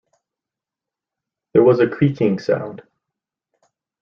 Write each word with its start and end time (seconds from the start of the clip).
There 1.53 1.61
was 1.61 1.79
a 1.79 1.87
creaking 1.87 2.39
sound. 2.39 2.81